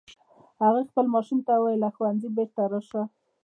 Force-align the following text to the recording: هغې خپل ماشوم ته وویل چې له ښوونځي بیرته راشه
هغې 0.63 0.83
خپل 0.89 1.05
ماشوم 1.13 1.39
ته 1.47 1.53
وویل 1.55 1.79
چې 1.81 1.81
له 1.83 1.89
ښوونځي 1.95 2.29
بیرته 2.35 2.61
راشه 2.71 3.01